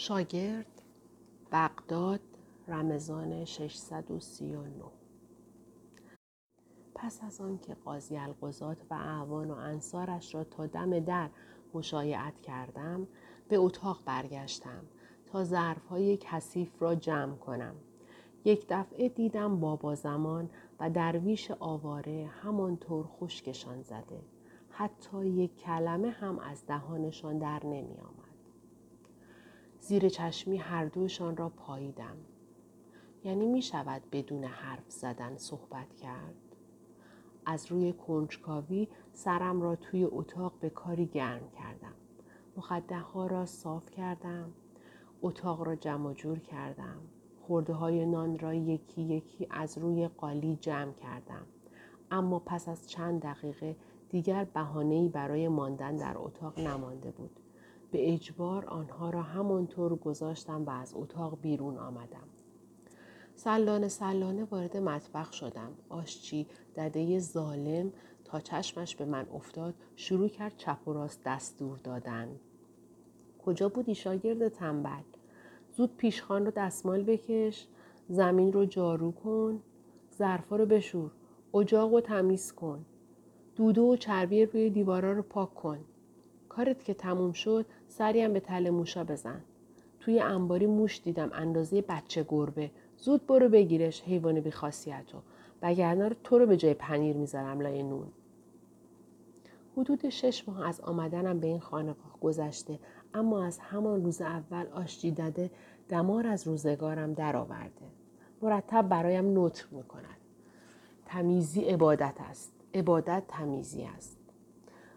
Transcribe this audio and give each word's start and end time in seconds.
شاگرد 0.00 0.82
بغداد 1.52 2.20
رمضان 2.68 3.44
639 3.44 4.84
پس 6.94 7.20
از 7.22 7.40
آن 7.40 7.58
که 7.58 7.74
قاضی 7.74 8.16
القضات 8.16 8.78
و 8.90 8.94
اعوان 8.94 9.50
و 9.50 9.54
انصارش 9.54 10.34
را 10.34 10.44
تا 10.44 10.66
دم 10.66 11.00
در 11.00 11.30
مشایعت 11.74 12.40
کردم 12.40 13.06
به 13.48 13.56
اتاق 13.56 14.00
برگشتم 14.04 14.82
تا 15.26 15.44
ظرفهای 15.44 16.18
کثیف 16.20 16.82
را 16.82 16.94
جمع 16.94 17.36
کنم. 17.36 17.74
یک 18.44 18.66
دفعه 18.68 19.08
دیدم 19.08 19.60
بابا 19.60 19.94
زمان 19.94 20.50
و 20.80 20.90
درویش 20.90 21.50
آواره 21.50 22.30
همانطور 22.42 23.06
خشکشان 23.06 23.82
زده. 23.82 24.22
حتی 24.70 25.26
یک 25.26 25.56
کلمه 25.56 26.10
هم 26.10 26.38
از 26.38 26.66
دهانشان 26.66 27.38
در 27.38 27.66
نمی 27.66 27.98
آمد. 27.98 28.27
زیر 29.88 30.08
چشمی 30.08 30.56
هر 30.56 30.84
دوشان 30.84 31.36
را 31.36 31.48
پاییدم. 31.48 32.16
یعنی 33.24 33.46
می 33.46 33.62
شود 33.62 34.02
بدون 34.12 34.44
حرف 34.44 34.90
زدن 34.90 35.36
صحبت 35.36 35.94
کرد؟ 35.94 36.34
از 37.46 37.66
روی 37.66 37.92
کنجکاوی 37.92 38.88
سرم 39.12 39.62
را 39.62 39.76
توی 39.76 40.04
اتاق 40.04 40.52
به 40.60 40.70
کاری 40.70 41.06
گرم 41.06 41.50
کردم. 41.50 41.94
مخده 42.56 42.98
ها 42.98 43.26
را 43.26 43.46
صاف 43.46 43.90
کردم. 43.90 44.52
اتاق 45.22 45.62
را 45.62 45.76
جمع 45.76 46.14
جور 46.14 46.38
کردم. 46.38 46.98
خورده 47.40 47.72
های 47.72 48.06
نان 48.06 48.38
را 48.38 48.54
یکی 48.54 49.02
یکی 49.02 49.46
از 49.50 49.78
روی 49.78 50.08
قالی 50.08 50.56
جمع 50.56 50.92
کردم. 50.92 51.46
اما 52.10 52.38
پس 52.38 52.68
از 52.68 52.90
چند 52.90 53.22
دقیقه 53.22 53.76
دیگر 54.08 54.44
بهانه‌ای 54.44 55.08
برای 55.08 55.48
ماندن 55.48 55.96
در 55.96 56.18
اتاق 56.18 56.60
نمانده 56.60 57.10
بود. 57.10 57.40
به 57.90 58.14
اجبار 58.14 58.64
آنها 58.64 59.10
را 59.10 59.22
همانطور 59.22 59.96
گذاشتم 59.96 60.64
و 60.64 60.70
از 60.70 60.92
اتاق 60.94 61.38
بیرون 61.40 61.78
آمدم. 61.78 62.28
سلانه 63.34 63.88
سلانه 63.88 64.44
وارد 64.44 64.76
مطبخ 64.76 65.32
شدم. 65.32 65.72
آشچی 65.88 66.46
دده 66.76 67.18
ظالم 67.18 67.92
تا 68.24 68.40
چشمش 68.40 68.96
به 68.96 69.04
من 69.04 69.26
افتاد 69.34 69.74
شروع 69.96 70.28
کرد 70.28 70.56
چپ 70.56 70.88
و 70.88 70.92
راست 70.92 71.22
دستور 71.24 71.78
دادن. 71.78 72.28
کجا 73.44 73.68
بودی 73.68 73.94
شاگرد 73.94 74.48
تنبل؟ 74.48 75.02
زود 75.76 75.96
پیشخان 75.96 76.44
رو 76.44 76.50
دستمال 76.50 77.02
بکش، 77.02 77.66
زمین 78.08 78.52
رو 78.52 78.64
جارو 78.64 79.12
کن، 79.12 79.62
ظرفا 80.18 80.56
رو 80.56 80.66
بشور، 80.66 81.10
اجاق 81.54 81.94
رو 81.94 82.00
تمیز 82.00 82.52
کن، 82.52 82.84
دودو 83.56 83.82
و 83.82 83.96
چربی 83.96 84.46
روی 84.46 84.70
دیوارا 84.70 85.12
رو 85.12 85.22
پاک 85.22 85.54
کن. 85.54 85.78
کارت 86.58 86.84
که 86.84 86.94
تموم 86.94 87.32
شد 87.32 87.66
سریم 87.88 88.32
به 88.32 88.40
تل 88.40 88.70
موشا 88.70 89.04
بزن. 89.04 89.40
توی 90.00 90.20
انباری 90.20 90.66
موش 90.66 91.02
دیدم 91.02 91.30
اندازه 91.32 91.82
بچه 91.82 92.26
گربه. 92.28 92.70
زود 92.96 93.26
برو 93.26 93.48
بگیرش 93.48 94.02
حیوان 94.02 94.40
بی 94.40 94.50
خاصیتو. 94.50 95.18
وگرنه 95.62 96.16
تو 96.24 96.38
رو 96.38 96.46
به 96.46 96.56
جای 96.56 96.74
پنیر 96.74 97.16
می‌ذارم 97.16 97.60
لای 97.60 97.82
نون. 97.82 98.06
حدود 99.76 100.08
شش 100.08 100.48
ماه 100.48 100.68
از 100.68 100.80
آمدنم 100.80 101.40
به 101.40 101.46
این 101.46 101.60
خانقاه 101.60 102.18
گذشته 102.20 102.78
اما 103.14 103.44
از 103.44 103.58
همان 103.58 104.04
روز 104.04 104.20
اول 104.20 104.66
آشتی 104.66 105.10
داده 105.10 105.50
دمار 105.88 106.26
از 106.26 106.46
روزگارم 106.46 107.12
درآورده. 107.12 107.86
مرتب 108.42 108.88
برایم 108.88 109.44
نطق 109.44 109.72
می 109.72 109.82
کند. 109.82 110.18
تمیزی 111.06 111.60
عبادت 111.60 112.16
است. 112.18 112.52
عبادت 112.74 113.22
تمیزی 113.28 113.82
است. 113.82 114.18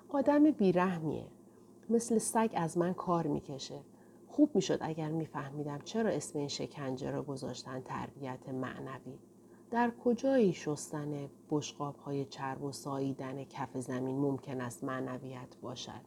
آدم 0.10 0.52
بیرحمیه. 0.52 1.26
مثل 1.92 2.18
سگ 2.18 2.50
از 2.54 2.78
من 2.78 2.94
کار 2.94 3.28
می‌کشه. 3.28 3.80
خوب 4.28 4.56
می‌شد 4.56 4.78
اگر 4.82 5.10
میفهمیدم 5.10 5.80
چرا 5.84 6.10
اسم 6.10 6.40
این 6.40 6.48
شکنجه 6.48 7.12
را 7.12 7.24
گذاشتن 7.24 7.82
تربیت 7.82 8.50
معنوی. 8.50 9.20
در 9.72 9.92
کجایی 10.04 10.54
شستن 10.54 11.30
بشقاب 11.50 11.96
های 11.96 12.26
چرب 12.26 12.64
و 12.64 12.72
ساییدن 12.72 13.44
کف 13.44 13.78
زمین 13.78 14.18
ممکن 14.18 14.62
است 14.62 14.84
معنویت 14.84 15.56
باشد؟ 15.62 16.02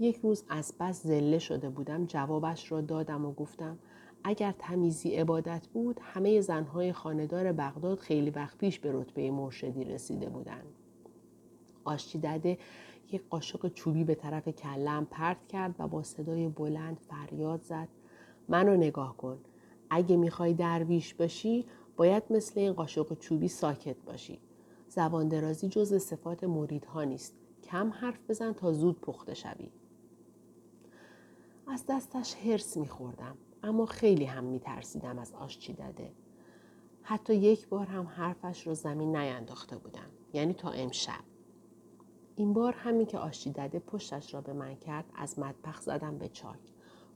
یک 0.00 0.16
روز 0.16 0.44
از 0.48 0.74
بس 0.80 1.02
زله 1.02 1.38
شده 1.38 1.70
بودم 1.70 2.06
جوابش 2.06 2.72
را 2.72 2.80
دادم 2.80 3.26
و 3.26 3.32
گفتم 3.32 3.78
اگر 4.24 4.54
تمیزی 4.58 5.14
عبادت 5.16 5.66
بود 5.66 6.00
همه 6.02 6.40
زنهای 6.40 6.92
خاندار 6.92 7.52
بغداد 7.52 7.98
خیلی 7.98 8.30
وقت 8.30 8.58
پیش 8.58 8.78
به 8.78 8.92
رتبه 8.92 9.30
مرشدی 9.30 9.84
رسیده 9.84 10.28
بودند. 10.28 10.74
آشتی 11.84 12.18
دده 12.18 12.58
یک 13.12 13.22
قاشق 13.30 13.72
چوبی 13.72 14.04
به 14.04 14.14
طرف 14.14 14.48
کلم 14.48 15.06
پرت 15.10 15.48
کرد 15.48 15.74
و 15.78 15.88
با 15.88 16.02
صدای 16.02 16.48
بلند 16.48 16.98
فریاد 16.98 17.62
زد. 17.62 17.88
منو 18.48 18.76
نگاه 18.76 19.16
کن. 19.16 19.38
اگه 19.90 20.16
می‌خوای 20.16 20.54
درویش 20.54 21.14
باشی 21.14 21.64
باید 21.96 22.22
مثل 22.30 22.60
این 22.60 22.72
قاشق 22.72 23.18
چوبی 23.18 23.48
ساکت 23.48 23.96
باشی. 24.06 24.38
زبان 24.88 25.28
درازی 25.28 25.68
جز 25.68 25.94
صفات 25.94 26.44
مریدها 26.44 27.04
نیست. 27.04 27.34
کم 27.64 27.90
حرف 27.92 28.18
بزن 28.28 28.52
تا 28.52 28.72
زود 28.72 29.00
پخته 29.00 29.34
شوی. 29.34 29.70
از 31.66 31.84
دستش 31.88 32.34
هرس 32.34 32.76
میخوردم 32.76 33.36
اما 33.62 33.86
خیلی 33.86 34.24
هم 34.24 34.44
میترسیدم 34.44 35.18
از 35.18 35.32
آشچی 35.32 35.72
دده 35.72 36.12
حتی 37.02 37.34
یک 37.34 37.68
بار 37.68 37.86
هم 37.86 38.06
حرفش 38.06 38.66
رو 38.66 38.74
زمین 38.74 39.16
نینداخته 39.16 39.76
بودم 39.76 40.10
یعنی 40.32 40.52
تا 40.52 40.70
امشب. 40.70 41.37
این 42.38 42.52
بار 42.52 42.72
همین 42.72 43.06
که 43.06 43.18
آشتی 43.18 43.50
دده 43.52 43.78
پشتش 43.78 44.34
را 44.34 44.40
به 44.40 44.52
من 44.52 44.74
کرد 44.74 45.04
از 45.14 45.38
مطبخ 45.38 45.80
زدم 45.80 46.18
به 46.18 46.28
چاک. 46.28 46.58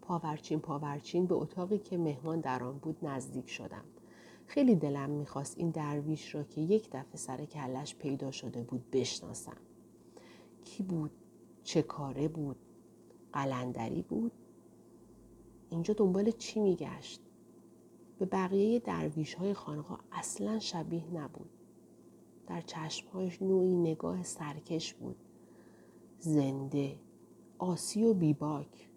پاورچین 0.02 0.60
پاورچین 0.60 1.26
به 1.26 1.34
اتاقی 1.34 1.78
که 1.78 1.98
مهمان 1.98 2.40
در 2.40 2.64
آن 2.64 2.78
بود 2.78 2.96
نزدیک 3.02 3.50
شدم. 3.50 3.84
خیلی 4.46 4.74
دلم 4.74 5.10
می‌خواست 5.10 5.58
این 5.58 5.70
درویش 5.70 6.34
را 6.34 6.42
که 6.42 6.60
یک 6.60 6.88
دفعه 6.92 7.16
سر 7.16 7.44
کلش 7.44 7.94
پیدا 7.94 8.30
شده 8.30 8.62
بود 8.62 8.90
بشناسم. 8.90 9.56
کی 10.64 10.82
بود؟ 10.82 11.10
چه 11.64 11.82
کاره 11.82 12.28
بود؟ 12.28 12.56
قلندری 13.32 14.02
بود؟ 14.02 14.32
اینجا 15.70 15.94
دنبال 15.94 16.30
چی 16.30 16.60
میگشت؟ 16.60 17.20
به 18.18 18.26
بقیه 18.26 18.78
درویش 18.78 19.34
های 19.34 19.54
خانقاه 19.54 20.00
اصلا 20.12 20.58
شبیه 20.58 21.14
نبود. 21.14 21.50
در 22.52 22.60
چشمهایش 22.60 23.42
نوعی 23.42 23.76
نگاه 23.76 24.22
سرکش 24.22 24.94
بود 24.94 25.16
زنده 26.18 26.98
آسی 27.58 28.04
و 28.04 28.14
بیباک 28.14 28.88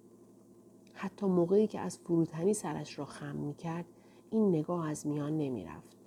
حتی 0.93 1.25
موقعی 1.25 1.67
که 1.67 1.79
از 1.79 1.97
فروتنی 1.97 2.53
سرش 2.53 2.99
را 2.99 3.05
خم 3.05 3.35
می 3.35 3.53
کرد 3.53 3.85
این 4.29 4.49
نگاه 4.49 4.89
از 4.89 5.07
میان 5.07 5.37
نمی 5.37 5.65
رفت. 5.65 5.97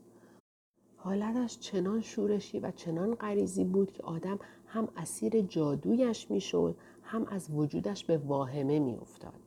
حالتش 0.97 1.59
چنان 1.59 2.01
شورشی 2.01 2.61
و 2.61 2.71
چنان 2.71 3.15
غریزی 3.15 3.65
بود 3.65 3.93
که 3.93 4.03
آدم 4.03 4.39
هم 4.67 4.89
اسیر 4.97 5.41
جادویش 5.41 6.31
می‌شد 6.31 6.77
هم 7.03 7.25
از 7.25 7.51
وجودش 7.51 8.05
به 8.05 8.19
واهمه 8.19 8.79
می 8.79 8.97
افتاد. 8.97 9.41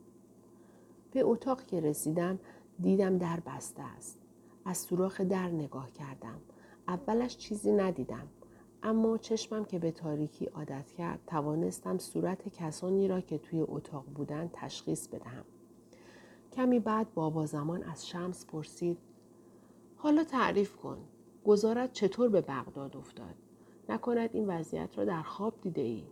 به 1.11 1.21
اتاق 1.23 1.65
که 1.65 1.79
رسیدم 1.79 2.39
دیدم 2.79 3.17
در 3.17 3.39
بسته 3.39 3.83
است. 3.83 4.19
از 4.65 4.77
سوراخ 4.77 5.21
در 5.21 5.49
نگاه 5.49 5.91
کردم. 5.91 6.41
اولش 6.91 7.37
چیزی 7.37 7.71
ندیدم 7.71 8.27
اما 8.83 9.17
چشمم 9.17 9.65
که 9.65 9.79
به 9.79 9.91
تاریکی 9.91 10.45
عادت 10.45 10.91
کرد 10.91 11.19
توانستم 11.27 11.97
صورت 11.97 12.49
کسانی 12.49 13.07
را 13.07 13.21
که 13.21 13.37
توی 13.37 13.59
اتاق 13.59 14.05
بودند 14.05 14.49
تشخیص 14.53 15.07
بدهم. 15.07 15.45
کمی 16.53 16.79
بعد 16.79 17.13
بابا 17.13 17.45
زمان 17.45 17.83
از 17.83 18.07
شمس 18.07 18.45
پرسید 18.45 18.97
حالا 19.95 20.23
تعریف 20.23 20.75
کن 20.75 20.97
گزارت 21.45 21.93
چطور 21.93 22.29
به 22.29 22.41
بغداد 22.41 22.97
افتاد؟ 22.97 23.35
نکند 23.89 24.29
این 24.33 24.47
وضعیت 24.47 24.97
را 24.97 25.05
در 25.05 25.21
خواب 25.21 25.61
دیده 25.61 25.81
ای؟ 25.81 26.03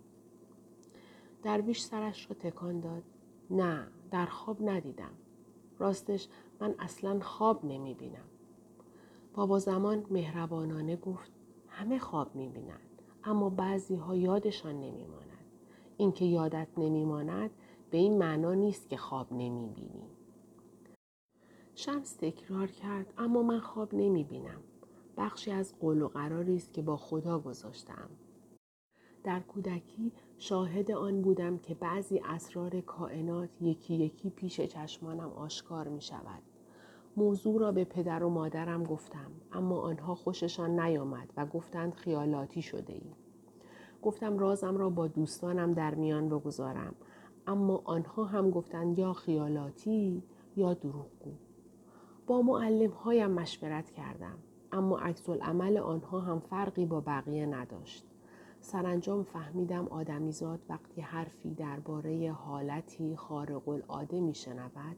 درویش 1.43 1.81
سرش 1.81 2.29
را 2.29 2.35
تکان 2.39 2.79
داد. 2.79 3.03
نه 3.49 3.87
در 4.11 4.25
خواب 4.25 4.69
ندیدم. 4.69 5.11
راستش 5.79 6.27
من 6.59 6.75
اصلا 6.79 7.19
خواب 7.19 7.65
نمی 7.65 7.93
بینم 7.93 8.38
بابا 9.39 9.59
زمان 9.59 10.05
مهربانانه 10.09 10.95
گفت 10.95 11.31
همه 11.67 11.99
خواب 11.99 12.35
می‌بینند 12.35 13.01
اما 13.23 13.49
بعضی 13.49 13.95
ها 13.95 14.15
یادشان 14.15 14.75
نمیماند. 14.75 15.45
اینکه 15.97 16.25
یادت 16.25 16.67
نمیماند 16.77 17.49
به 17.91 17.97
این 17.97 18.17
معنا 18.17 18.53
نیست 18.53 18.89
که 18.89 18.97
خواب 18.97 19.33
نمی‌بینی. 19.33 20.09
شمس 21.75 22.13
تکرار 22.13 22.67
کرد 22.67 23.13
اما 23.17 23.43
من 23.43 23.59
خواب 23.59 23.95
نمی‌بینم. 23.95 24.61
بخشی 25.17 25.51
از 25.51 25.79
قول 25.79 26.01
و 26.01 26.07
قراری 26.07 26.55
است 26.55 26.73
که 26.73 26.81
با 26.81 26.97
خدا 26.97 27.39
گذاشتم 27.39 28.09
در 29.23 29.39
کودکی 29.39 30.11
شاهد 30.37 30.91
آن 30.91 31.21
بودم 31.21 31.57
که 31.57 31.75
بعضی 31.75 32.21
اسرار 32.25 32.81
کائنات 32.81 33.49
یکی 33.61 33.95
یکی 33.95 34.29
پیش 34.29 34.61
چشمانم 34.61 35.29
آشکار 35.29 35.87
می 35.87 36.01
شود. 36.01 36.43
موضوع 37.19 37.59
را 37.59 37.71
به 37.71 37.83
پدر 37.83 38.23
و 38.23 38.29
مادرم 38.29 38.83
گفتم 38.83 39.31
اما 39.51 39.79
آنها 39.79 40.15
خوششان 40.15 40.79
نیامد 40.79 41.33
و 41.37 41.45
گفتند 41.45 41.93
خیالاتی 41.93 42.61
شده 42.61 42.93
ای. 42.93 43.13
گفتم 44.01 44.37
رازم 44.37 44.77
را 44.77 44.89
با 44.89 45.07
دوستانم 45.07 45.73
در 45.73 45.95
میان 45.95 46.29
بگذارم 46.29 46.95
اما 47.47 47.81
آنها 47.85 48.25
هم 48.25 48.49
گفتند 48.49 48.99
یا 48.99 49.13
خیالاتی 49.13 50.23
یا 50.55 50.73
دروغگو 50.73 51.31
با 52.27 52.41
معلم 52.41 52.91
هایم 52.91 53.31
مشورت 53.31 53.91
کردم 53.91 54.37
اما 54.71 54.99
عکس 54.99 55.29
عمل 55.29 55.77
آنها 55.77 56.19
هم 56.19 56.39
فرقی 56.39 56.85
با 56.85 57.01
بقیه 57.01 57.45
نداشت 57.45 58.05
سرانجام 58.59 59.23
فهمیدم 59.23 59.87
آدمیزاد 59.87 60.59
وقتی 60.69 61.01
حرفی 61.01 61.53
درباره 61.53 62.31
حالتی 62.31 63.15
خارق 63.15 63.69
العاده 63.69 64.19
میشنود 64.21 64.97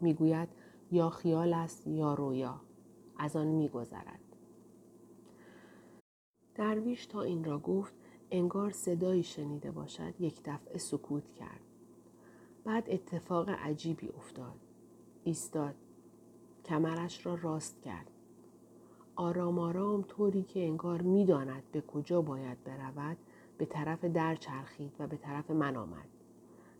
می‌گوید 0.00 0.48
یا 0.92 1.10
خیال 1.10 1.54
است 1.54 1.86
یا 1.86 2.14
رویا 2.14 2.60
از 3.18 3.36
آن 3.36 3.46
میگذرد. 3.46 4.20
درویش 6.54 7.06
تا 7.06 7.22
این 7.22 7.44
را 7.44 7.58
گفت 7.58 7.94
انگار 8.30 8.70
صدایی 8.70 9.22
شنیده 9.22 9.70
باشد 9.70 10.20
یک 10.20 10.40
دفعه 10.44 10.78
سکوت 10.78 11.34
کرد. 11.34 11.60
بعد 12.64 12.90
اتفاق 12.90 13.48
عجیبی 13.48 14.08
افتاد. 14.08 14.60
ایستاد. 15.24 15.74
کمرش 16.64 17.26
را 17.26 17.34
راست 17.34 17.82
کرد. 17.82 18.10
آرام 19.16 19.58
آرام 19.58 20.02
طوری 20.02 20.42
که 20.42 20.60
انگار 20.60 21.02
می‌داند 21.02 21.62
به 21.72 21.80
کجا 21.80 22.22
باید 22.22 22.64
برود 22.64 23.16
به 23.58 23.66
طرف 23.66 24.04
در 24.04 24.34
چرخید 24.34 24.92
و 24.98 25.06
به 25.06 25.16
طرف 25.16 25.50
من 25.50 25.76
آمد. 25.76 26.08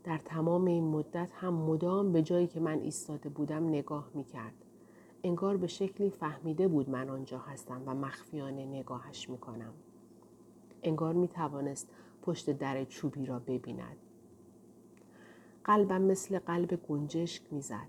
در 0.08 0.18
تمام 0.18 0.64
این 0.64 0.84
مدت 0.84 1.30
هم 1.34 1.54
مدام 1.54 2.12
به 2.12 2.22
جایی 2.22 2.46
که 2.46 2.60
من 2.60 2.78
ایستاده 2.78 3.28
بودم 3.28 3.68
نگاه 3.68 4.10
می 4.14 4.24
کرد. 4.24 4.54
انگار 5.24 5.56
به 5.56 5.66
شکلی 5.66 6.10
فهمیده 6.10 6.68
بود 6.68 6.90
من 6.90 7.10
آنجا 7.10 7.38
هستم 7.38 7.82
و 7.86 7.94
مخفیانه 7.94 8.66
نگاهش 8.66 9.28
می 9.28 9.38
کنم. 9.38 9.72
انگار 10.82 11.14
می 11.14 11.28
توانست 11.28 11.88
پشت 12.22 12.50
در 12.50 12.84
چوبی 12.84 13.26
را 13.26 13.38
ببیند. 13.38 13.96
قلبم 15.64 16.02
مثل 16.02 16.38
قلب 16.38 16.74
گنجشک 16.88 17.52
می‌زد. 17.52 17.88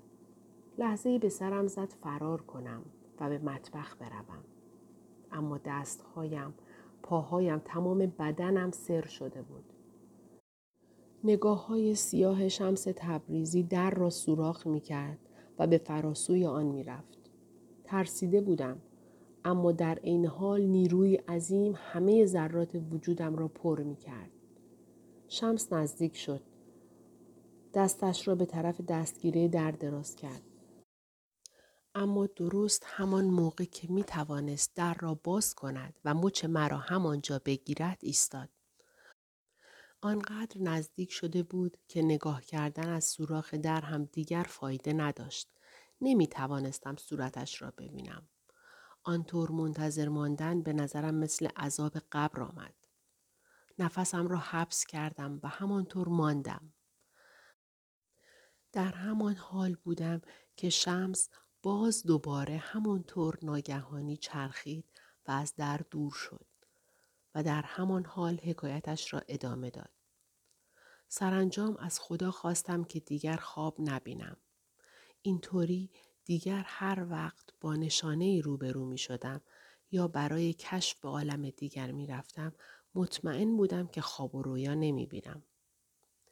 لحظه 0.78 1.20
به 1.20 1.30
سرم 1.30 1.68
زد 1.68 1.90
فرار 1.90 2.42
کنم 2.42 2.82
و 3.20 3.30
به 3.30 3.38
مطبخ 3.38 3.96
بروم. 3.98 4.44
اما 5.32 5.60
دستهایم، 5.66 6.54
پاهایم، 7.04 7.60
تمام 7.66 7.98
بدنم 7.98 8.72
سر 8.72 9.06
شده 9.06 9.42
بود. 9.42 9.74
نگاه 11.24 11.68
های 11.68 11.96
سیاه 11.96 12.50
شمس 12.50 12.88
تبریزی 12.96 13.64
در 13.64 13.90
را 13.90 14.10
سوراخ 14.10 14.68
می 14.68 14.82
کرد 14.82 15.20
و 15.60 15.68
به 15.68 15.78
فراسوی 15.78 16.46
آن 16.46 16.66
می 16.66 16.84
رفت. 16.84 17.18
ترسیده 17.84 18.42
بودم 18.42 18.82
اما 19.46 19.72
در 19.72 20.00
این 20.04 20.26
حال 20.26 20.62
نیروی 20.62 21.16
عظیم 21.16 21.74
همه 21.78 22.26
ذرات 22.26 22.82
وجودم 22.92 23.36
را 23.36 23.48
پر 23.48 23.84
می 23.84 23.96
کرد. 23.96 24.32
شمس 25.28 25.74
نزدیک 25.74 26.18
شد. 26.18 26.42
دستش 27.74 28.28
را 28.28 28.36
به 28.36 28.46
طرف 28.46 28.82
دستگیره 28.82 29.48
در 29.48 29.72
دراز 29.72 30.16
کرد. 30.16 30.42
اما 31.96 32.26
درست 32.26 32.84
همان 32.86 33.26
موقع 33.26 33.64
که 33.64 33.92
می 33.92 34.04
توانست 34.04 34.76
در 34.76 34.94
را 35.00 35.20
باز 35.24 35.56
کند 35.56 36.00
و 36.06 36.14
مچ 36.14 36.46
مرا 36.46 36.78
همانجا 36.78 37.42
بگیرد 37.46 37.98
ایستاد. 38.02 38.50
آنقدر 40.02 40.62
نزدیک 40.62 41.12
شده 41.12 41.44
بود 41.44 41.78
که 41.88 42.02
نگاه 42.02 42.42
کردن 42.42 42.90
از 42.90 43.06
سوراخ 43.06 43.54
در 43.54 43.82
هم 43.82 44.06
دیگر 44.06 44.46
فایده 44.50 44.94
نداشت. 44.94 45.50
نمی 46.02 46.28
توانستم 46.28 46.96
صورتش 46.96 47.62
را 47.62 47.72
ببینم. 47.78 48.28
آنطور 49.04 49.52
منتظر 49.52 50.10
ماندن 50.10 50.62
به 50.62 50.74
نظرم 50.74 51.16
مثل 51.16 51.48
عذاب 51.48 51.98
قبر 52.12 52.42
آمد. 52.42 52.74
نفسم 53.80 54.28
را 54.28 54.38
حبس 54.38 54.86
کردم 54.86 55.40
و 55.44 55.48
همانطور 55.48 56.08
ماندم. 56.08 56.74
در 58.72 58.92
همان 58.92 59.36
حال 59.36 59.76
بودم 59.76 60.22
که 60.56 60.70
شمس 60.70 61.30
باز 61.64 62.04
دوباره 62.04 62.58
همانطور 62.58 63.38
ناگهانی 63.42 64.18
چرخید 64.18 64.86
و 65.28 65.32
از 65.32 65.56
در 65.56 65.82
دور 65.92 66.12
شد 66.12 66.49
و 67.36 67.44
در 67.44 67.62
همان 67.62 68.06
حال 68.06 68.40
حکایتش 68.44 69.14
را 69.14 69.22
ادامه 69.28 69.70
داد. 69.70 69.92
سرانجام 71.08 71.78
از 71.78 72.00
خدا 72.00 72.32
خواستم 72.32 72.84
که 72.84 73.00
دیگر 73.00 73.38
خواب 73.38 73.76
نبینم. 73.80 74.38
اینطوری 75.22 75.92
دیگر 76.26 76.64
هر 76.66 77.08
وقت 77.10 77.50
با 77.62 77.76
نشانه 77.76 78.26
ای 78.26 78.42
روبرو 78.42 78.86
می 78.86 78.98
شدم 78.98 79.42
یا 79.92 80.08
برای 80.08 80.54
کشف 80.54 81.00
به 81.00 81.10
عالم 81.10 81.50
دیگر 81.50 81.92
می 81.92 82.08
رفتم 82.08 82.56
مطمئن 82.96 83.58
بودم 83.58 83.88
که 83.88 84.02
خواب 84.02 84.36
و 84.36 84.42
رویا 84.42 84.74
نمی 84.74 85.06
بینم. 85.06 85.44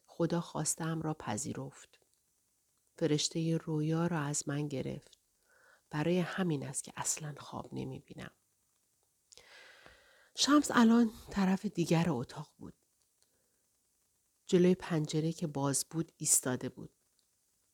خدا 0.06 0.42
خواستم 0.42 1.02
را 1.02 1.14
پذیرفت. 1.14 2.00
فرشته 2.98 3.58
رویا 3.58 4.08
را 4.08 4.20
از 4.20 4.50
من 4.50 4.68
گرفت. 4.68 5.20
برای 5.90 6.20
همین 6.20 6.68
است 6.68 6.84
که 6.84 6.94
اصلا 6.96 7.36
خواب 7.38 7.70
نمی 7.74 8.00
بینم. 8.00 8.32
شمس 10.40 10.72
الان 10.74 11.12
طرف 11.32 11.66
دیگر 11.66 12.06
اتاق 12.10 12.52
بود. 12.58 12.74
جلوی 14.48 14.76
پنجره 14.76 15.32
که 15.32 15.48
باز 15.48 15.86
بود 15.90 16.12
ایستاده 16.18 16.70
بود. 16.70 16.94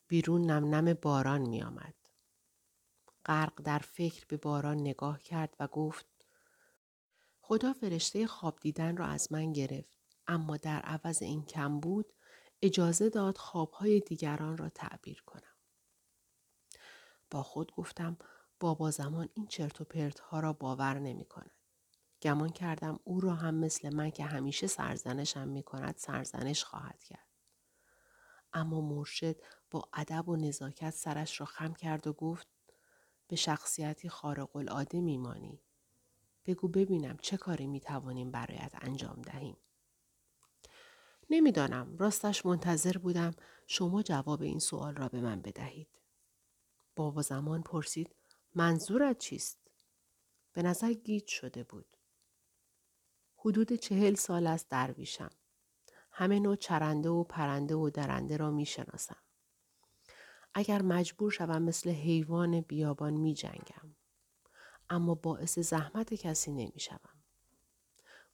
بیرون 0.07 0.51
نم 0.51 0.75
نم 0.75 0.93
باران 0.93 1.41
می 1.41 1.63
آمد. 1.63 1.95
غرق 3.25 3.61
در 3.61 3.79
فکر 3.79 4.25
به 4.27 4.37
باران 4.37 4.77
نگاه 4.77 5.21
کرد 5.21 5.55
و 5.59 5.67
گفت 5.67 6.05
خدا 7.41 7.73
فرشته 7.73 8.27
خواب 8.27 8.59
دیدن 8.59 8.97
را 8.97 9.05
از 9.05 9.31
من 9.31 9.53
گرفت 9.53 9.97
اما 10.27 10.57
در 10.57 10.81
عوض 10.81 11.21
این 11.21 11.45
کم 11.45 11.79
بود 11.79 12.13
اجازه 12.61 13.09
داد 13.09 13.37
خوابهای 13.37 13.99
دیگران 13.99 14.57
را 14.57 14.69
تعبیر 14.69 15.23
کنم. 15.25 15.55
با 17.31 17.43
خود 17.43 17.71
گفتم 17.71 18.17
بابا 18.59 18.91
زمان 18.91 19.29
این 19.33 19.47
چرت 19.47 19.81
و 19.81 19.83
پرت 19.83 20.19
ها 20.19 20.39
را 20.39 20.53
باور 20.53 20.99
نمی 20.99 21.25
کند. 21.25 21.62
گمان 22.23 22.49
کردم 22.49 22.99
او 23.03 23.19
را 23.19 23.33
هم 23.33 23.55
مثل 23.55 23.95
من 23.95 24.09
که 24.09 24.23
همیشه 24.23 24.67
سرزنشم 24.67 25.47
می 25.47 25.63
کند 25.63 25.95
سرزنش 25.97 26.63
خواهد 26.63 27.03
کرد. 27.03 27.27
اما 28.53 28.81
مرشد 28.81 29.41
با 29.71 29.89
ادب 29.93 30.29
و 30.29 30.35
نزاکت 30.35 30.89
سرش 30.89 31.39
را 31.39 31.45
خم 31.45 31.73
کرد 31.73 32.07
و 32.07 32.13
گفت 32.13 32.47
به 33.27 33.35
شخصیتی 33.35 34.09
خارق 34.09 34.55
العاده 34.55 35.01
میمانی. 35.01 35.61
بگو 36.45 36.67
ببینم 36.67 37.17
چه 37.17 37.37
کاری 37.37 37.67
می 37.67 37.79
توانیم 37.79 38.31
برایت 38.31 38.71
انجام 38.81 39.21
دهیم. 39.21 39.57
نمی‌دانم 41.29 41.97
راستش 41.97 42.45
منتظر 42.45 42.97
بودم 42.97 43.33
شما 43.67 44.03
جواب 44.03 44.41
این 44.41 44.59
سوال 44.59 44.95
را 44.95 45.09
به 45.09 45.21
من 45.21 45.41
بدهید. 45.41 45.89
بابا 46.95 47.21
زمان 47.21 47.61
پرسید 47.61 48.15
منظورت 48.55 49.17
چیست؟ 49.17 49.57
به 50.53 50.61
نظر 50.61 50.93
گیج 50.93 51.27
شده 51.27 51.63
بود. 51.63 51.97
حدود 53.45 53.73
چهل 53.73 54.15
سال 54.15 54.47
است 54.47 54.69
درویشم. 54.69 55.29
همه 56.11 56.39
نوع 56.39 56.55
چرنده 56.55 57.09
و 57.09 57.23
پرنده 57.23 57.75
و 57.75 57.89
درنده 57.89 58.37
را 58.37 58.51
می 58.51 58.65
شناسم. 58.65 59.17
اگر 60.53 60.81
مجبور 60.81 61.31
شوم 61.31 61.61
مثل 61.61 61.89
حیوان 61.89 62.61
بیابان 62.61 63.13
می 63.13 63.33
جنگم. 63.33 63.95
اما 64.89 65.15
باعث 65.15 65.59
زحمت 65.59 66.13
کسی 66.13 66.51
نمی 66.51 66.79
شوم. 66.79 67.23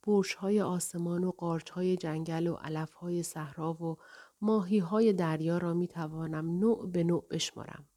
برش 0.07 0.33
های 0.33 0.61
آسمان 0.61 1.23
و 1.23 1.31
قارچ 1.31 1.69
های 1.69 1.97
جنگل 1.97 2.47
و 2.47 2.53
علف 2.55 2.93
های 2.93 3.23
صحرا 3.23 3.73
و 3.73 3.97
ماهی 4.41 4.79
های 4.79 5.13
دریا 5.13 5.57
را 5.57 5.73
می 5.73 5.87
توانم 5.87 6.59
نوع 6.59 6.91
به 6.91 7.03
نوع 7.03 7.27
بشمارم. 7.29 7.87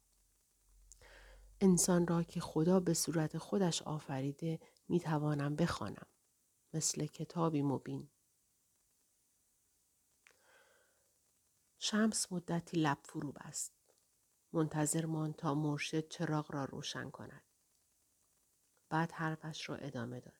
انسان 1.61 2.07
را 2.07 2.23
که 2.23 2.39
خدا 2.39 2.79
به 2.79 2.93
صورت 2.93 3.37
خودش 3.37 3.81
آفریده 3.81 4.59
می 4.89 4.99
توانم 4.99 5.55
بخوانم 5.55 6.07
مثل 6.73 7.05
کتابی 7.05 7.61
مبین. 7.61 8.09
شمس 11.79 12.31
مدتی 12.31 12.77
لب 12.77 12.97
فرو 13.03 13.31
بست. 13.31 13.73
منتظر 14.53 15.05
مان 15.05 15.33
تا 15.33 15.55
مرشد 15.55 16.07
چراغ 16.07 16.51
را 16.51 16.65
روشن 16.65 17.09
کند. 17.09 17.43
بعد 18.89 19.11
حرفش 19.11 19.69
را 19.69 19.75
ادامه 19.75 20.19
داد. 20.19 20.39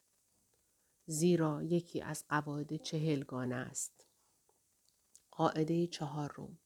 زیرا 1.05 1.63
یکی 1.63 2.01
از 2.01 2.25
قواعد 2.29 2.75
چهلگانه 2.75 3.55
است. 3.55 4.07
قاعده 5.31 5.87
چهار 5.87 6.33
روم. 6.35 6.57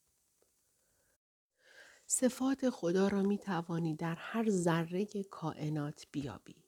صفات 2.05 2.69
خدا 2.69 3.07
را 3.07 3.21
می 3.21 3.38
توانی 3.38 3.95
در 3.95 4.15
هر 4.15 4.50
ذره 4.50 5.05
کائنات 5.31 6.07
بیابی. 6.12 6.63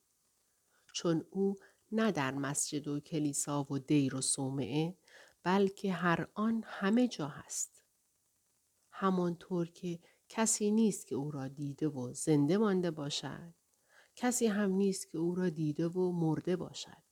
چون 0.93 1.25
او 1.29 1.55
نه 1.91 2.11
در 2.11 2.31
مسجد 2.31 2.87
و 2.87 2.99
کلیسا 2.99 3.63
و 3.63 3.79
دیر 3.79 4.15
و 4.15 4.21
صومعه 4.21 4.97
بلکه 5.43 5.93
هر 5.93 6.27
آن 6.33 6.63
همه 6.65 7.07
جا 7.07 7.27
هست. 7.27 7.83
همانطور 8.91 9.67
که 9.71 9.99
کسی 10.29 10.71
نیست 10.71 11.07
که 11.07 11.15
او 11.15 11.31
را 11.31 11.47
دیده 11.47 11.87
و 11.87 12.13
زنده 12.13 12.57
مانده 12.57 12.91
باشد 12.91 13.53
کسی 14.15 14.47
هم 14.47 14.71
نیست 14.71 15.09
که 15.09 15.17
او 15.17 15.35
را 15.35 15.49
دیده 15.49 15.87
و 15.87 16.11
مرده 16.11 16.55
باشد. 16.55 17.03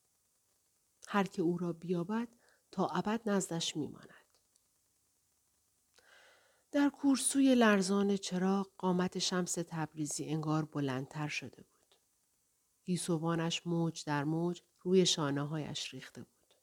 هر 1.07 1.23
که 1.23 1.41
او 1.41 1.57
را 1.57 1.73
بیابد 1.73 2.27
تا 2.71 2.87
ابد 2.87 3.29
نزدش 3.29 3.77
میماند. 3.77 4.27
در 6.71 6.89
کورسوی 6.89 7.55
لرزان 7.55 8.17
چراغ 8.17 8.67
قامت 8.77 9.19
شمس 9.19 9.53
تبریزی 9.53 10.25
انگار 10.25 10.65
بلندتر 10.65 11.27
شده 11.27 11.63
بود. 11.63 11.76
گیسوانش 12.87 13.67
موج 13.67 14.03
در 14.05 14.23
موج 14.23 14.61
روی 14.81 15.05
شانه 15.05 15.47
هایش 15.47 15.93
ریخته 15.93 16.23
بود. 16.23 16.53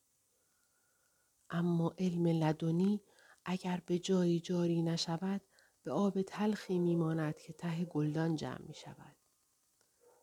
اما 1.50 1.95
علم 1.99 2.26
لدنی 2.26 3.00
اگر 3.45 3.83
به 3.87 3.99
جایی 3.99 4.40
جاری 4.40 4.83
نشود 4.83 5.40
به 5.83 5.93
آب 5.93 6.23
تلخی 6.23 6.78
میماند 6.78 7.37
که 7.37 7.52
ته 7.52 7.85
گلدان 7.85 8.37
جمع 8.37 8.62
می 8.66 8.75
شود. 8.75 9.16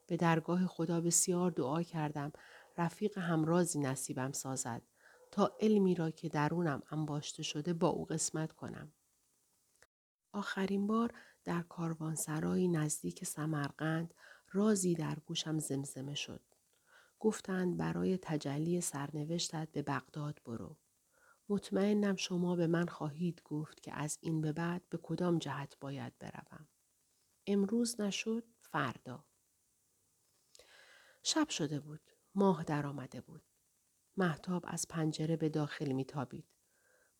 به 0.07 0.17
درگاه 0.17 0.67
خدا 0.67 1.01
بسیار 1.01 1.51
دعا 1.51 1.83
کردم 1.83 2.31
رفیق 2.77 3.17
همرازی 3.17 3.79
نصیبم 3.79 4.31
سازد 4.31 4.81
تا 5.31 5.57
علمی 5.59 5.95
را 5.95 6.11
که 6.11 6.29
درونم 6.29 6.81
انباشته 6.91 7.43
شده 7.43 7.73
با 7.73 7.87
او 7.87 8.05
قسمت 8.05 8.51
کنم. 8.51 8.93
آخرین 10.31 10.87
بار 10.87 11.13
در 11.43 11.61
کاروانسرایی 11.61 12.67
نزدیک 12.67 13.25
سمرقند 13.25 14.13
رازی 14.51 14.93
در 14.93 15.15
گوشم 15.25 15.59
زمزمه 15.59 16.15
شد. 16.15 16.41
گفتند 17.19 17.77
برای 17.77 18.17
تجلی 18.17 18.81
سرنوشتت 18.81 19.71
به 19.71 19.81
بغداد 19.81 20.41
برو. 20.45 20.77
مطمئنم 21.49 22.15
شما 22.15 22.55
به 22.55 22.67
من 22.67 22.85
خواهید 22.85 23.41
گفت 23.45 23.83
که 23.83 23.93
از 23.93 24.17
این 24.21 24.41
به 24.41 24.51
بعد 24.51 24.89
به 24.89 24.99
کدام 25.03 25.39
جهت 25.39 25.79
باید 25.79 26.19
بروم. 26.19 26.67
امروز 27.47 28.01
نشد 28.01 28.43
فردا. 28.61 29.25
شب 31.23 31.49
شده 31.49 31.79
بود. 31.79 32.01
ماه 32.35 32.63
در 32.63 32.87
آمده 32.87 33.21
بود. 33.21 33.43
محتاب 34.17 34.65
از 34.67 34.87
پنجره 34.87 35.35
به 35.35 35.49
داخل 35.49 35.91
میتابید. 35.91 36.47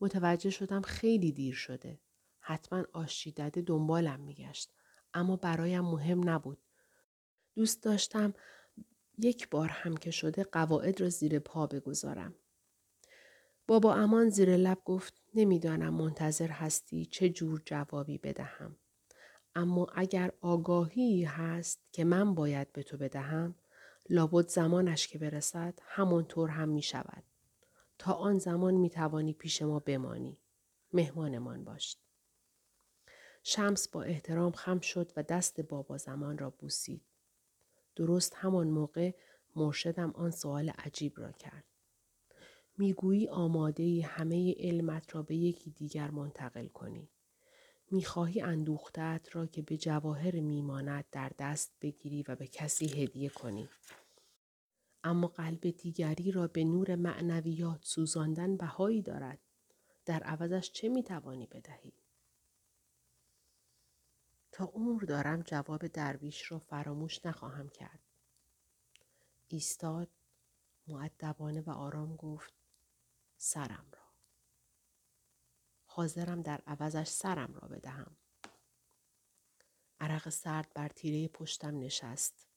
متوجه 0.01 0.49
شدم 0.49 0.81
خیلی 0.81 1.31
دیر 1.31 1.55
شده. 1.55 2.01
حتما 2.39 2.83
آشچی 2.93 3.31
دده 3.31 3.61
دنبالم 3.61 4.19
میگشت. 4.19 4.73
اما 5.13 5.35
برایم 5.35 5.85
مهم 5.85 6.29
نبود. 6.29 6.63
دوست 7.55 7.83
داشتم 7.83 8.33
یک 9.17 9.49
بار 9.49 9.67
هم 9.67 9.97
که 9.97 10.11
شده 10.11 10.43
قواعد 10.43 11.01
را 11.01 11.09
زیر 11.09 11.39
پا 11.39 11.67
بگذارم. 11.67 12.35
بابا 13.67 13.95
امان 13.95 14.29
زیر 14.29 14.57
لب 14.57 14.77
گفت 14.85 15.13
نمی‌دانم 15.33 15.93
منتظر 15.93 16.47
هستی 16.47 17.05
چه 17.05 17.29
جور 17.29 17.61
جوابی 17.65 18.17
بدهم. 18.17 18.75
اما 19.55 19.87
اگر 19.95 20.31
آگاهی 20.41 21.23
هست 21.23 21.79
که 21.91 22.03
من 22.03 22.35
باید 22.35 22.73
به 22.73 22.83
تو 22.83 22.97
بدهم 22.97 23.55
لابد 24.09 24.47
زمانش 24.47 25.07
که 25.07 25.17
برسد 25.17 25.79
همانطور 25.83 26.49
هم 26.49 26.69
می 26.69 26.81
شود. 26.81 27.23
تا 27.97 28.13
آن 28.13 28.37
زمان 28.37 28.73
می 28.73 28.89
توانی 28.89 29.33
پیش 29.33 29.61
ما 29.61 29.79
بمانی. 29.79 30.37
مهمانمان 30.93 31.63
باش. 31.63 31.97
شمس 33.43 33.87
با 33.87 34.03
احترام 34.03 34.51
خم 34.51 34.79
شد 34.79 35.11
و 35.15 35.23
دست 35.23 35.61
بابا 35.61 35.97
زمان 35.97 36.37
را 36.37 36.49
بوسید. 36.49 37.10
درست 37.95 38.33
همان 38.35 38.69
موقع 38.69 39.11
مرشدم 39.55 40.11
آن 40.11 40.31
سوال 40.31 40.69
عجیب 40.69 41.19
را 41.19 41.31
کرد. 41.31 41.63
می‌گویی 42.77 43.27
آماده 43.27 44.01
همه 44.05 44.55
علمت 44.59 45.15
را 45.15 45.21
به 45.23 45.35
یکی 45.35 45.71
دیگر 45.71 46.11
منتقل 46.11 46.67
کنی. 46.67 47.09
می‌خواهی 47.91 48.41
اندوختت 48.41 49.27
را 49.31 49.45
که 49.45 49.61
به 49.61 49.77
جواهر 49.77 50.39
میماند 50.39 51.05
در 51.11 51.31
دست 51.39 51.73
بگیری 51.81 52.23
و 52.27 52.35
به 52.35 52.47
کسی 52.47 53.03
هدیه 53.03 53.29
کنی. 53.29 53.69
اما 55.03 55.27
قلب 55.27 55.69
دیگری 55.69 56.31
را 56.31 56.47
به 56.47 56.63
نور 56.63 56.95
معنویات 56.95 57.79
سوزاندن 57.83 58.57
بهایی 58.57 59.01
دارد. 59.01 59.39
در 60.05 60.23
عوضش 60.23 60.71
چه 60.71 60.89
می‌توانی 60.89 61.47
بدهی؟ 61.47 61.93
تا 64.61 64.71
عمر 64.73 65.01
دارم 65.01 65.41
جواب 65.41 65.87
درویش 65.87 66.51
را 66.51 66.59
فراموش 66.59 67.25
نخواهم 67.25 67.69
کرد. 67.69 67.99
ایستاد 69.47 70.09
معدبانه 70.87 71.61
و 71.61 71.69
آرام 71.69 72.15
گفت 72.15 72.53
سرم 73.37 73.85
را. 73.91 74.03
حاضرم 75.85 76.41
در 76.41 76.61
عوضش 76.67 77.07
سرم 77.07 77.53
را 77.53 77.67
بدهم. 77.67 78.17
عرق 79.99 80.29
سرد 80.29 80.71
بر 80.75 80.87
تیره 80.87 81.27
پشتم 81.27 81.79
نشست. 81.79 82.47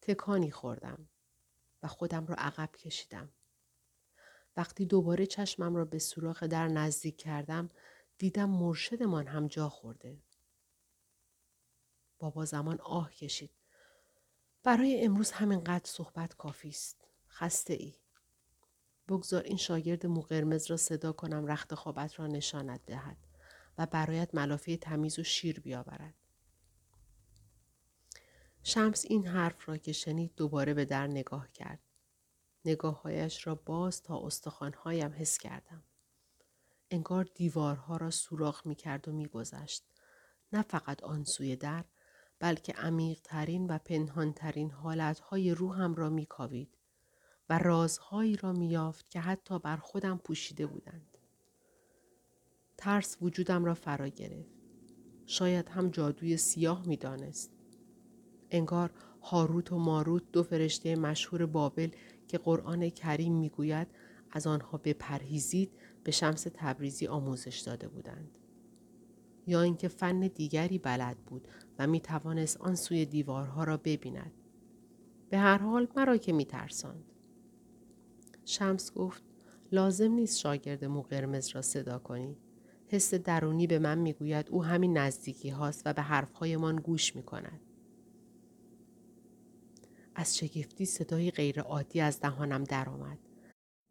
تکانی 0.00 0.50
خوردم 0.50 1.08
و 1.82 1.88
خودم 1.88 2.26
را 2.26 2.34
عقب 2.34 2.72
کشیدم. 2.72 3.32
وقتی 4.56 4.86
دوباره 4.86 5.26
چشمم 5.26 5.76
را 5.76 5.84
به 5.84 5.98
سوراخ 5.98 6.42
در 6.42 6.68
نزدیک 6.68 7.16
کردم 7.16 7.70
دیدم 8.18 8.50
مرشدمان 8.50 9.26
هم 9.26 9.46
جا 9.46 9.68
خورده. 9.68 10.22
بابا 12.22 12.44
زمان 12.44 12.80
آه 12.80 13.10
کشید. 13.10 13.50
برای 14.62 15.04
امروز 15.04 15.30
همینقدر 15.30 15.90
صحبت 15.90 16.34
کافی 16.34 16.68
است. 16.68 17.08
خسته 17.28 17.74
ای. 17.74 17.94
بگذار 19.08 19.42
این 19.42 19.56
شاگرد 19.56 20.06
مو 20.06 20.20
قرمز 20.20 20.70
را 20.70 20.76
صدا 20.76 21.12
کنم 21.12 21.46
رخت 21.46 21.74
خوابت 21.74 22.18
را 22.18 22.26
نشانت 22.26 22.80
دهد 22.86 23.16
و 23.78 23.86
برایت 23.86 24.34
ملافه 24.34 24.76
تمیز 24.76 25.18
و 25.18 25.22
شیر 25.22 25.60
بیاورد. 25.60 26.14
شمس 28.62 29.04
این 29.08 29.26
حرف 29.26 29.68
را 29.68 29.76
که 29.76 29.92
شنید 29.92 30.32
دوباره 30.36 30.74
به 30.74 30.84
در 30.84 31.06
نگاه 31.06 31.52
کرد. 31.52 31.80
نگاههایش 32.64 33.46
را 33.46 33.54
باز 33.54 34.02
تا 34.02 34.26
استخوانهایم 34.26 35.12
حس 35.12 35.38
کردم. 35.38 35.82
انگار 36.90 37.24
دیوارها 37.34 37.96
را 37.96 38.10
سوراخ 38.10 38.66
می 38.66 38.74
کرد 38.74 39.08
و 39.08 39.12
می 39.12 39.26
گذشت. 39.26 39.84
نه 40.52 40.62
فقط 40.62 41.02
آن 41.02 41.24
سوی 41.24 41.56
در 41.56 41.84
بلکه 42.42 42.72
عمیقترین 42.72 43.66
و 43.66 43.78
پنهانترین 43.78 44.70
حالتهای 44.70 45.54
روحم 45.54 45.94
را 45.94 46.10
می 46.10 46.26
کاوید 46.26 46.68
و 47.48 47.58
رازهایی 47.58 48.36
را 48.36 48.52
می 48.52 48.68
یافت 48.68 49.10
که 49.10 49.20
حتی 49.20 49.58
بر 49.58 49.76
خودم 49.76 50.18
پوشیده 50.24 50.66
بودند. 50.66 51.18
ترس 52.76 53.16
وجودم 53.20 53.64
را 53.64 53.74
فرا 53.74 54.08
گرفت. 54.08 54.54
شاید 55.26 55.68
هم 55.68 55.88
جادوی 55.88 56.36
سیاه 56.36 56.86
می 56.86 56.96
دانست. 56.96 57.52
انگار 58.50 58.90
هاروت 59.22 59.72
و 59.72 59.78
ماروت 59.78 60.22
دو 60.32 60.42
فرشته 60.42 60.96
مشهور 60.96 61.46
بابل 61.46 61.90
که 62.28 62.38
قرآن 62.38 62.90
کریم 62.90 63.34
می‌گوید 63.34 63.88
از 64.30 64.46
آنها 64.46 64.78
بپرهیزید 64.78 65.72
به 66.04 66.10
شمس 66.10 66.46
تبریزی 66.54 67.06
آموزش 67.06 67.58
داده 67.58 67.88
بودند. 67.88 68.38
یا 69.46 69.62
اینکه 69.62 69.88
فن 69.88 70.20
دیگری 70.20 70.78
بلد 70.78 71.16
بود 71.18 71.48
می 71.86 72.00
توانست 72.00 72.60
آن 72.60 72.74
سوی 72.74 73.06
دیوارها 73.06 73.64
را 73.64 73.76
ببیند. 73.76 74.32
به 75.30 75.38
هر 75.38 75.58
حال 75.58 75.88
مرا 75.96 76.16
که 76.16 76.32
می 76.32 76.44
ترساند. 76.44 77.04
شمس 78.44 78.92
گفت 78.92 79.22
لازم 79.72 80.12
نیست 80.12 80.38
شاگرد 80.38 80.84
مو 80.84 81.02
قرمز 81.02 81.48
را 81.48 81.62
صدا 81.62 81.98
کنی. 81.98 82.36
حس 82.86 83.14
درونی 83.14 83.66
به 83.66 83.78
من 83.78 83.98
می‌گوید 83.98 84.48
او 84.50 84.64
همین 84.64 84.98
نزدیکی 84.98 85.48
هاست 85.48 85.82
و 85.84 85.92
به 85.92 86.02
حرفهایمان 86.02 86.76
گوش 86.76 87.16
می 87.16 87.22
کند. 87.22 87.60
از 90.14 90.38
شگفتی 90.38 90.84
صدای 90.84 91.30
غیرعادی 91.30 92.00
از 92.00 92.20
دهانم 92.20 92.64
درآمد. 92.64 93.18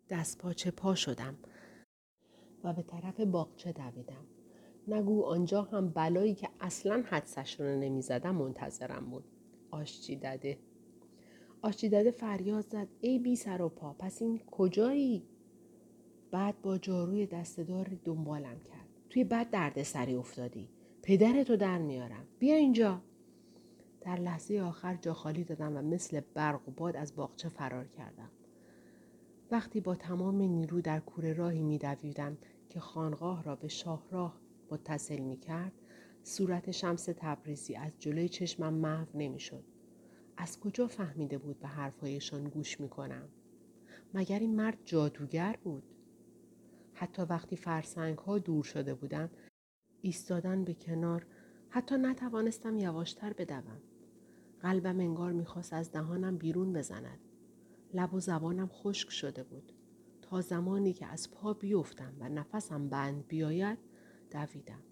دست 0.10 0.38
پاچه 0.38 0.72
پا 0.72 0.96
شدم 0.96 1.38
و 2.64 2.74
به 2.74 2.82
طرف 2.82 3.20
باغچه 3.20 3.72
دویدم. 3.72 4.26
نگو 4.88 5.24
آنجا 5.24 5.62
هم 5.62 5.90
بلایی 5.90 6.36
که 6.36 6.50
اصلا 6.60 7.04
حدسش 7.08 7.60
رو 7.60 7.66
نمی‌زدم 7.66 8.36
منتظرم 8.36 9.06
بود. 9.06 9.24
آشچی 9.72 10.16
دده. 10.16 10.58
آشچی 11.62 11.90
دده 11.90 12.12
فریاد 12.12 12.66
زد 12.70 12.88
ای 13.02 13.20
بی 13.20 13.36
سر 13.36 13.62
و 13.62 13.70
پا 13.70 13.94
پس 14.00 14.22
این 14.22 14.40
کجایی؟ 14.52 15.24
بعد 16.32 16.62
با 16.62 16.78
جاروی 16.78 17.26
دستدار 17.26 17.92
دنبالم 18.06 18.60
کرد. 18.60 18.88
توی 19.10 19.24
بد 19.24 19.50
درد 19.50 19.84
سری 19.84 20.16
افتادی. 20.16 20.70
پدرتو 21.04 21.56
در 21.56 21.78
میارم. 21.78 22.26
بیا 22.40 22.56
اینجا. 22.56 23.02
در 24.02 24.16
لحظه 24.16 24.60
آخر 24.60 24.96
جا 24.96 25.14
خالی 25.14 25.44
دادم 25.44 25.78
و 25.78 25.82
مثل 25.82 26.22
برق 26.34 26.70
و 26.70 26.72
باد 26.72 26.98
از 26.98 27.16
باغچه 27.16 27.50
فرار 27.50 27.88
کردم. 27.88 28.30
وقتی 29.52 29.82
با 29.82 29.96
تمام 29.96 30.42
نیرو 30.42 30.82
در 30.82 31.00
کوره 31.00 31.34
راهی 31.34 31.64
می 31.64 31.78
دویدم 31.78 32.38
که 32.70 32.80
خانقاه 32.80 33.44
را 33.44 33.56
به 33.56 33.68
شاهراه 33.68 34.38
متصل 34.72 35.20
می 35.20 35.38
کرد، 35.38 35.72
صورت 36.24 36.72
شمس 36.72 37.10
تبریزی 37.18 37.76
از 37.76 37.92
جلوی 38.00 38.30
چشمم 38.30 38.74
محو 38.74 39.18
نمی 39.18 39.40
شد. 39.40 39.64
از 40.38 40.60
کجا 40.60 40.88
فهمیده 40.88 41.38
بود 41.38 41.60
به 41.60 41.68
حرفهایشان 41.68 42.50
گوش 42.50 42.80
می 42.80 42.90
کنم؟ 42.90 43.30
مگر 44.14 44.40
این 44.40 44.56
مرد 44.56 44.78
جادوگر 44.86 45.58
بود؟ 45.64 45.84
حتی 46.94 47.22
وقتی 47.22 47.56
فرسنگ 47.56 48.18
ها 48.18 48.38
دور 48.38 48.64
شده 48.64 48.94
بودم 48.94 49.30
ایستادن 50.02 50.64
به 50.64 50.74
کنار 50.74 51.26
حتی 51.70 51.96
نتوانستم 51.98 52.78
یواشتر 52.78 53.34
بدوم. 53.34 53.82
قلبم 54.60 55.00
انگار 55.00 55.32
می‌خواست 55.32 55.74
از 55.74 55.92
دهانم 55.92 56.38
بیرون 56.38 56.74
بزند. 56.74 57.20
لب 57.94 58.14
و 58.14 58.20
زبانم 58.20 58.68
خشک 58.68 59.10
شده 59.10 59.44
بود. 59.44 59.72
تا 60.22 60.42
زمانی 60.42 60.94
که 60.94 61.06
از 61.06 61.32
پا 61.32 61.54
بیفتم 61.54 62.14
و 62.20 62.30
نفسم 62.30 62.90
بند 62.90 63.28
بیاید 63.28 63.78
دویدم. 64.32 64.91